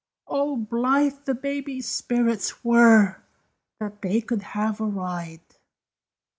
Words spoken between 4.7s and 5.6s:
a ride!